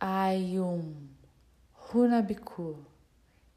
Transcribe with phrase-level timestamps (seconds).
[0.00, 1.08] Ayum
[1.76, 2.76] Hunabiku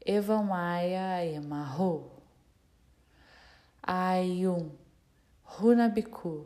[0.06, 2.12] Evamaya Emaho
[3.88, 4.70] Ayum
[5.56, 6.46] Hunabiku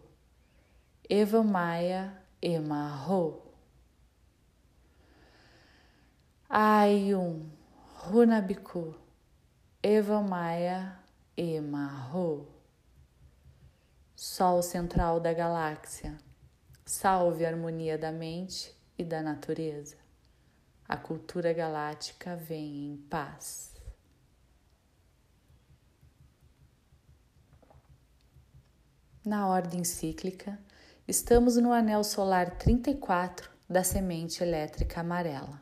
[1.10, 3.42] Evamaya Emaho
[6.50, 7.50] Ayum
[8.06, 8.94] Hunabiku
[9.82, 10.94] Evamaya
[11.36, 12.46] Emarro
[14.16, 16.18] Sol central da galáxia,
[16.86, 19.98] salve a harmonia da mente e da natureza.
[20.88, 23.76] A cultura galáctica vem em paz.
[29.24, 30.58] Na ordem cíclica,
[31.06, 35.60] estamos no anel solar 34 da semente elétrica amarela.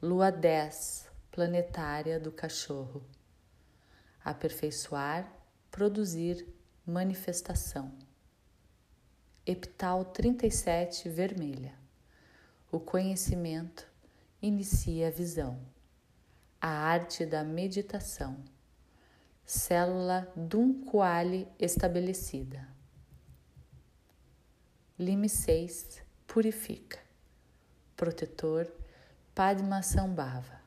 [0.00, 3.04] Lua 10, planetária do cachorro.
[4.24, 5.30] Aperfeiçoar,
[5.70, 6.46] produzir,
[6.86, 7.92] manifestação.
[9.44, 11.83] Epital 37, vermelha.
[12.74, 13.86] O conhecimento
[14.42, 15.60] inicia a visão,
[16.60, 18.42] a arte da meditação,
[19.44, 22.66] célula dum quale estabelecida.
[24.98, 26.98] Lime 6 purifica.
[27.96, 28.66] Protetor
[29.32, 30.60] Padma Sambhava.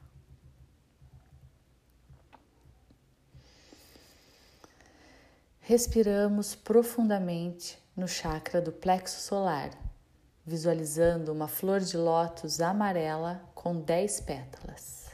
[5.60, 9.87] Respiramos profundamente no chakra do plexo solar
[10.48, 15.12] visualizando uma flor de lótus amarela com dez pétalas.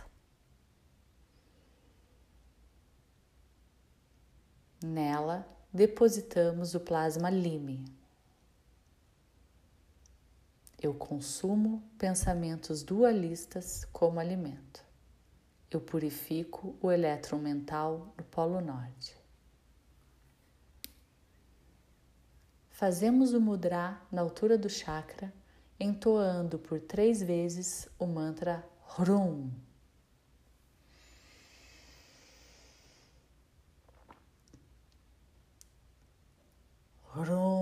[4.80, 5.44] Nela
[5.74, 7.84] depositamos o plasma lime.
[10.80, 14.86] Eu consumo pensamentos dualistas como alimento.
[15.72, 19.23] Eu purifico o elétron mental no Polo Norte.
[22.84, 25.34] Fazemos o mudra na altura do chakra,
[25.80, 28.62] entoando por três vezes o mantra
[29.00, 29.50] Hrum.
[37.16, 37.53] Hrum.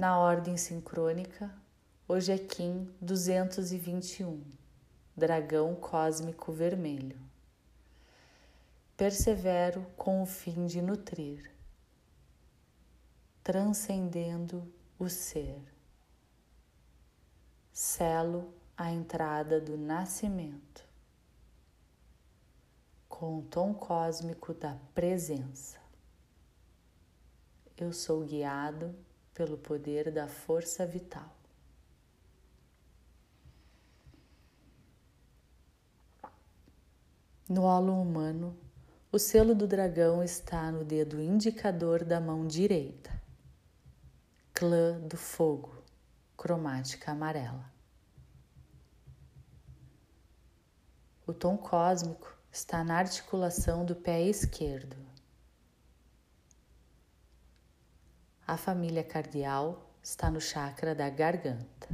[0.00, 1.54] Na ordem sincrônica,
[2.08, 4.42] hoje é Kim 221,
[5.14, 7.20] dragão cósmico vermelho.
[8.96, 11.52] Persevero com o fim de nutrir,
[13.44, 14.66] transcendendo
[14.98, 15.62] o ser.
[17.70, 20.82] Selo a entrada do nascimento
[23.06, 25.78] com o tom cósmico da presença.
[27.76, 28.94] Eu sou guiado
[29.40, 31.34] pelo poder da força vital.
[37.48, 38.54] No holo humano,
[39.10, 43.18] o selo do dragão está no dedo indicador da mão direita.
[44.52, 45.82] Clã do fogo,
[46.36, 47.64] cromática amarela.
[51.26, 55.09] O tom cósmico está na articulação do pé esquerdo.
[58.50, 61.88] A família cardial está no chakra da garganta.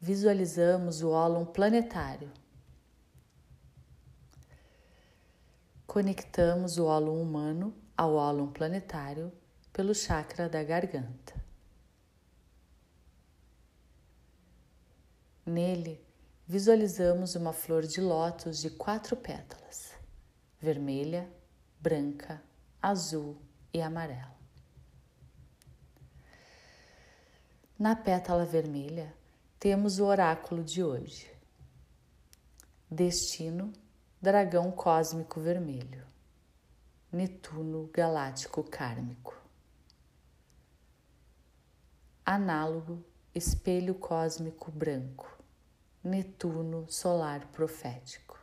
[0.00, 2.32] Visualizamos o ólon planetário.
[5.84, 9.32] Conectamos o ólon humano ao ólon planetário
[9.72, 11.34] pelo chakra da garganta.
[15.44, 16.00] Nele,
[16.46, 19.92] visualizamos uma flor de lótus de quatro pétalas:
[20.60, 21.28] vermelha,
[21.80, 22.42] branca,
[22.82, 23.40] azul
[23.72, 24.36] e amarela.
[27.78, 29.14] Na pétala vermelha,
[29.60, 31.30] temos o oráculo de hoje.
[32.90, 33.72] Destino:
[34.20, 36.04] Dragão cósmico vermelho.
[37.12, 39.40] Netuno galáctico kármico.
[42.26, 45.38] Análogo: Espelho cósmico branco.
[46.02, 48.37] Netuno solar profético.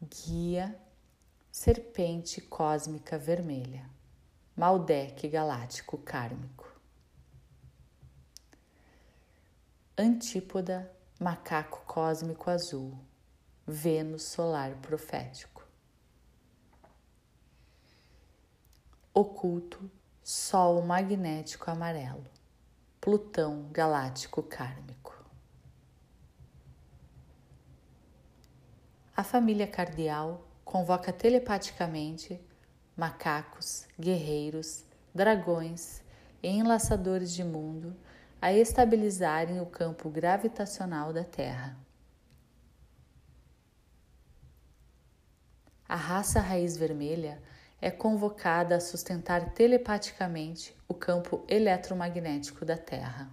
[0.00, 0.80] Guia
[1.50, 3.90] serpente cósmica vermelha.
[4.56, 6.72] Maldek galáctico kármico.
[9.96, 12.96] Antípoda macaco cósmico azul.
[13.66, 15.66] Vênus solar profético.
[19.12, 19.90] Oculto
[20.22, 22.24] Sol magnético amarelo.
[23.00, 25.17] Plutão galáctico kármico.
[29.18, 32.40] A família cardial convoca telepaticamente
[32.96, 36.04] macacos, guerreiros, dragões
[36.40, 37.96] e enlaçadores de mundo
[38.40, 41.76] a estabilizarem o campo gravitacional da Terra.
[45.88, 47.42] A raça raiz vermelha
[47.80, 53.28] é convocada a sustentar telepaticamente o campo eletromagnético da Terra.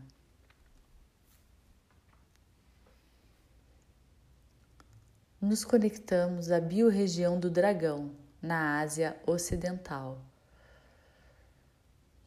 [5.48, 10.20] Nos conectamos à biorregião do Dragão, na Ásia Ocidental,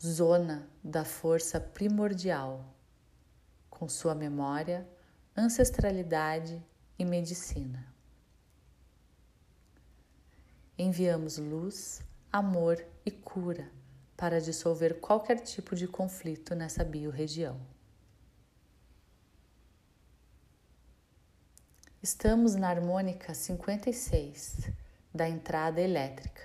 [0.01, 2.65] zona da força primordial,
[3.69, 4.89] com sua memória,
[5.37, 6.65] ancestralidade
[6.97, 7.93] e medicina.
[10.79, 13.69] Enviamos luz, amor e cura
[14.17, 17.59] para dissolver qualquer tipo de conflito nessa biorregião.
[22.01, 24.71] Estamos na harmônica 56
[25.13, 26.43] da entrada elétrica.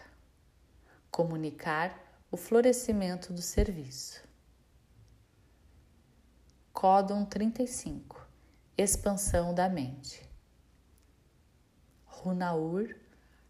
[1.12, 1.96] Comunicar
[2.32, 4.28] o florescimento do serviço.
[6.74, 8.28] Códon 35
[8.76, 10.28] Expansão da mente.
[12.08, 12.96] Runaur,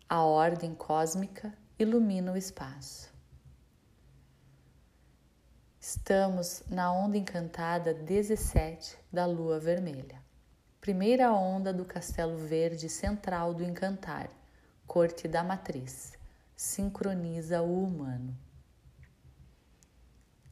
[0.09, 3.13] a ordem cósmica, ilumina o espaço.
[5.79, 10.22] Estamos na onda encantada 17 da lua vermelha
[10.83, 14.29] primeira onda do castelo verde central do encantar,
[14.85, 16.11] corte da matriz,
[16.57, 18.37] sincroniza o humano.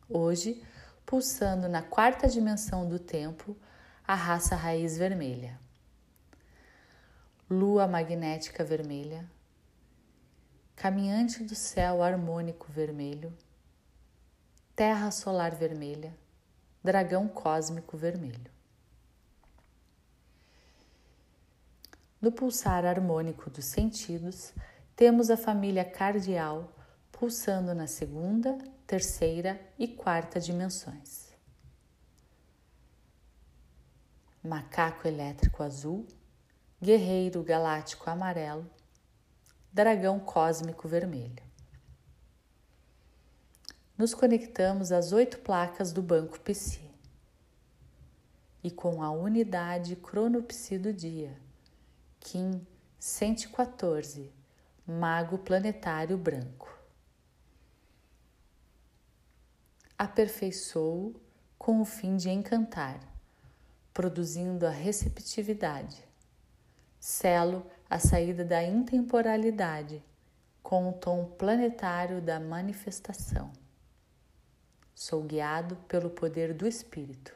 [0.08, 0.66] Hoje,
[1.06, 3.58] pulsando na quarta dimensão do tempo,
[4.08, 5.60] a raça raiz vermelha.
[7.50, 9.30] Lua magnética vermelha,
[10.78, 13.38] caminhante do céu harmônico vermelho,
[14.78, 16.16] terra solar vermelha,
[16.82, 18.61] dragão cósmico vermelho.
[22.22, 24.54] No pulsar harmônico dos sentidos,
[24.96, 26.72] temos a família cardial
[27.12, 31.34] pulsando na segunda, terceira e quarta dimensões.
[34.44, 36.06] Macaco elétrico azul,
[36.80, 38.70] guerreiro galáctico amarelo,
[39.74, 41.44] dragão cósmico vermelho.
[43.98, 46.88] Nos conectamos às oito placas do banco Psi
[48.64, 51.36] e com a unidade cronopsi do dia
[52.24, 52.66] Kim
[52.98, 54.32] 114,
[54.88, 56.80] mago planetário branco.
[59.98, 61.20] Aperfeiçoo
[61.58, 63.02] com o fim de encantar,
[63.92, 66.08] produzindo a receptividade.
[67.00, 70.02] Selo a saída da intemporalidade
[70.64, 73.52] com o tom planetário da manifestação.
[74.96, 77.36] Sou guiado pelo poder do Espírito.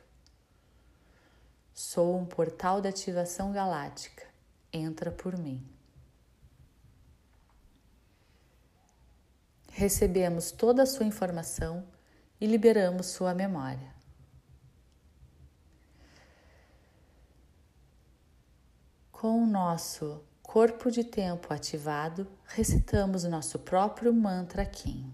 [1.74, 4.35] Sou um portal de ativação galáctica.
[4.76, 5.66] Entra por mim.
[9.72, 11.88] Recebemos toda a sua informação
[12.42, 13.96] e liberamos sua memória.
[19.14, 25.10] Com o nosso corpo de tempo ativado, recitamos nosso próprio mantra Kim.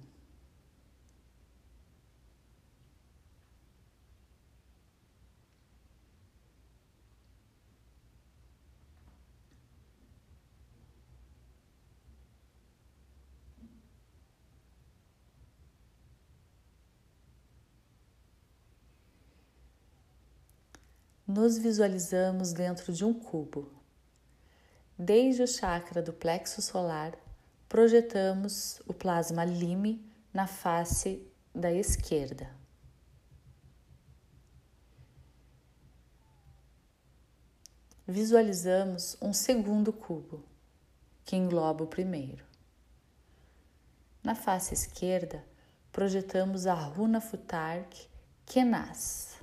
[21.34, 23.72] Nos visualizamos dentro de um cubo
[25.00, 27.18] Desde o chakra do plexo solar,
[27.70, 32.54] projetamos o plasma lime na face da esquerda.
[38.06, 40.44] Visualizamos um segundo cubo,
[41.24, 42.44] que engloba o primeiro.
[44.22, 45.42] Na face esquerda,
[45.94, 48.10] projetamos a runa Futark
[48.46, 49.41] Kenas.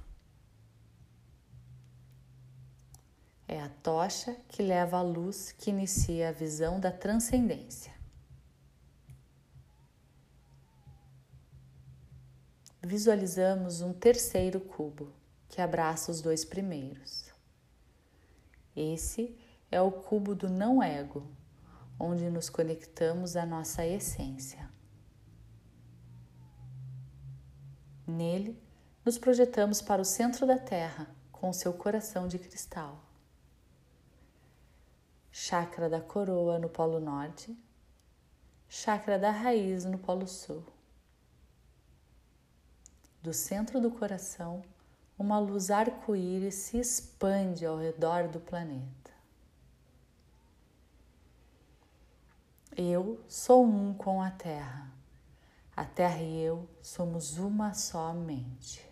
[3.50, 7.95] É a tocha que leva a luz que inicia a visão da transcendência.
[12.83, 15.14] Visualizamos um terceiro cubo
[15.49, 17.33] que abraça os dois primeiros.
[18.76, 19.35] Esse
[19.71, 21.26] é o cubo do não ego,
[21.99, 24.69] onde nos conectamos à nossa essência.
[28.07, 28.62] Nele,
[29.07, 33.08] nos projetamos para o centro da Terra com seu coração de cristal
[35.30, 37.56] chakra da coroa no Polo Norte,
[38.68, 40.64] chakra da raiz no Polo Sul.
[43.23, 44.62] Do centro do coração,
[45.18, 49.11] uma luz arco-íris se expande ao redor do planeta.
[52.76, 54.88] Eu sou um com a Terra.
[55.76, 58.88] A Terra e eu somos uma só mente.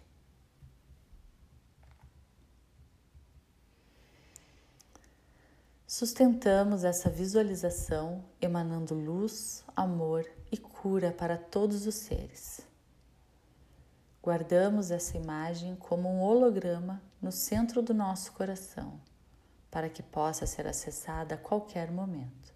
[5.99, 12.61] Sustentamos essa visualização emanando luz, amor e cura para todos os seres.
[14.23, 19.01] Guardamos essa imagem como um holograma no centro do nosso coração,
[19.71, 22.55] para que possa ser acessada a qualquer momento.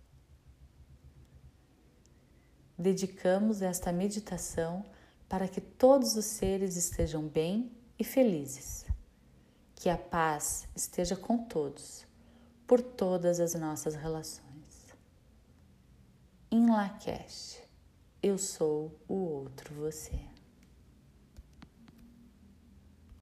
[2.78, 4.85] Dedicamos esta meditação
[5.26, 8.85] para que todos os seres estejam bem e felizes.
[9.75, 12.10] Que a paz esteja com todos
[12.71, 14.95] por todas as nossas relações.
[16.53, 17.61] Em Lakesh,
[18.23, 20.29] eu sou o outro você.